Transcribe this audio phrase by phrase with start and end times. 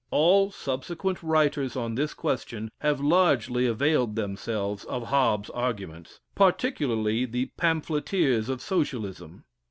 [0.09, 7.51] All subsequent writers on this question have largely availed themselves of Hobbes's arguments, particularly the
[7.55, 9.43] pamphleteers of Socialism.